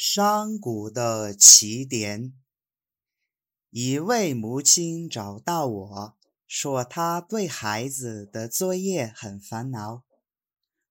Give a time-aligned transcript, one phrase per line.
[0.00, 2.32] 山谷的起点。
[3.70, 10.04] 一位母亲找到我说，她对孩子的作业很烦恼。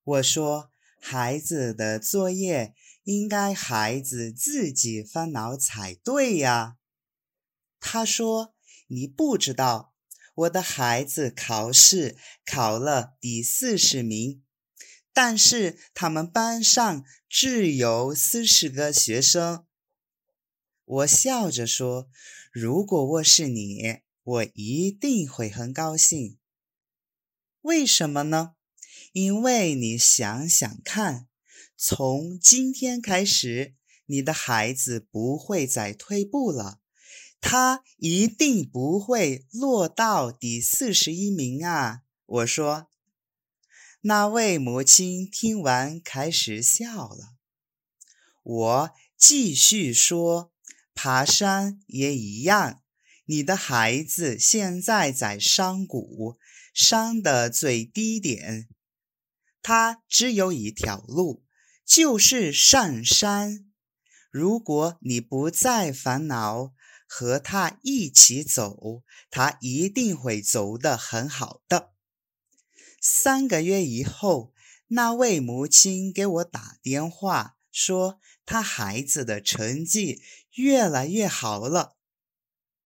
[0.03, 2.75] 我说，孩子的作业
[3.05, 6.75] 应该孩子自己烦恼才对呀。
[7.79, 8.53] 她说，
[8.87, 9.93] 你不知道，
[10.35, 14.43] 我的孩子考试考了第四十名。
[15.19, 19.65] 但是他们班上只有四十个学生。
[20.85, 22.07] 我笑着说
[22.53, 26.37] ：“如果我是你，我一定会很高兴。
[27.61, 28.51] 为什么呢？
[29.11, 31.27] 因为你想想看，
[31.75, 33.73] 从今天开始，
[34.05, 36.77] 你的孩子不会再退步了，
[37.41, 42.91] 他一定不会落到第四十一名啊！”我说。
[44.01, 47.33] 那位母亲听完，开始笑了。
[48.43, 50.51] 我继续说
[50.93, 52.83] ：“爬山也一样。
[53.25, 56.37] 你的孩子现在在山谷，
[56.73, 58.69] 山的最低点。
[59.63, 61.43] 他只有一条路，
[61.83, 63.65] 就是上山。
[64.29, 66.71] 如果你不再烦恼，
[67.07, 69.01] 和他一起走，
[69.31, 71.93] 他一定会走得很好的。”
[72.99, 74.53] 三个月以后，
[74.87, 80.21] 那位母亲给我打电话说，她孩子的成绩
[80.55, 81.96] 越来越好了。